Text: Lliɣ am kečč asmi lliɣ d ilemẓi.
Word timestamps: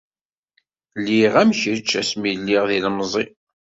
Lliɣ 1.01 1.33
am 1.41 1.51
kečč 1.59 1.89
asmi 2.01 2.31
lliɣ 2.39 2.63
d 2.69 2.71
ilemẓi. 2.77 3.25